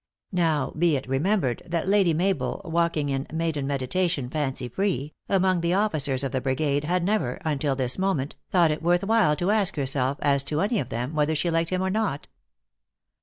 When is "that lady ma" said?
1.67-2.23